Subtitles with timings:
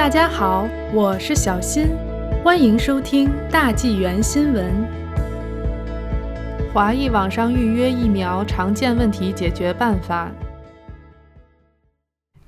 [0.00, 1.88] 大家好，我是小新，
[2.42, 4.64] 欢迎收听大纪元新闻。
[6.72, 10.32] 华裔网上预约疫苗常见问题解决办法。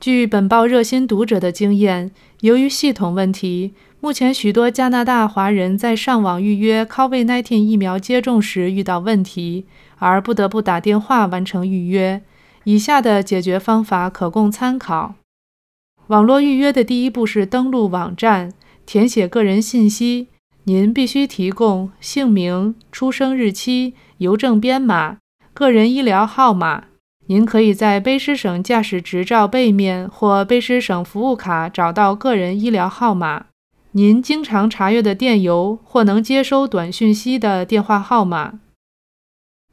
[0.01, 2.11] 据本报热心读者的经验，
[2.41, 9.67] 由于系统问题，目前许多加拿大华人在上网预约 COVID-19 疫苗接种时遇到问题，
[9.99, 12.23] 而不得不打电话完成预约。
[12.65, 15.17] 以下的解决方法可供参考。
[16.09, 18.53] 网络预约的第一步是登录网站，
[18.85, 20.29] 填写个人信息。
[20.65, 25.19] 您必须提供姓名、出生日期、邮政编码、
[25.53, 26.85] 个人医疗号码。
[27.27, 33.47] 您可以在卑诗省驾驶执照背面或卑诗省服务卡找到个人医疗号码。
[33.93, 38.61] 您经常查阅的电邮或能接收短讯息的电话号码。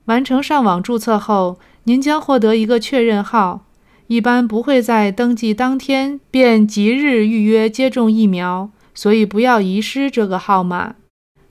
[0.05, 3.65] 完成上网注册后，您将获得一个确认号。
[4.09, 10.95] 一般不会在登记当天便即日预约接种疫苗，所以不要遗失这个号码。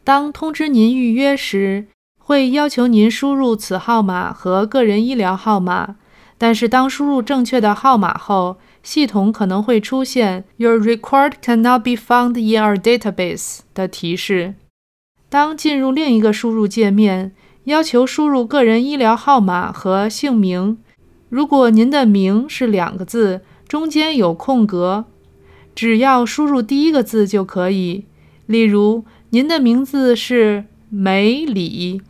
[0.02, 1.86] 当通知您预约时，
[2.18, 5.96] 会要求您输入此号码和个人医疗号码。
[6.36, 14.54] 但是当输入正确的号码后，系统可能会出现 “Your record cannot be found in our database” 的提示。
[15.28, 17.32] 当进入另一个输入界面，
[17.64, 20.78] 要求输入个人医疗号码和姓名。
[21.28, 25.04] 如果您的名是两个字，中间有空格，
[25.74, 28.06] 只要输入第一个字就可以。
[28.46, 32.00] 例如，您的名字是梅里，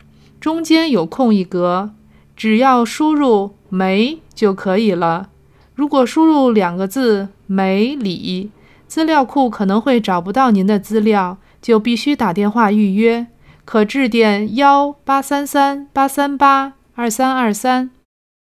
[0.41, 1.91] 中间有空一格，
[2.37, 5.31] 只要输入梅就可以了。
[5.75, 8.51] 如果输入两个字梅里，
[8.87, 13.27] 资料库可能会找不到您的资料，就必须打电话预约，
[13.65, 17.91] 可致电幺八三三八三八二三二三。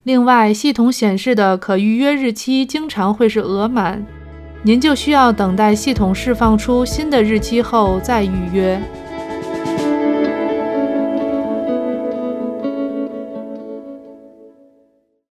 [0.08, 4.02] 另外，系统显示的可预约日期经常会是额满，
[4.62, 8.80] 您就需要等待系统释放出新的日期后再预约。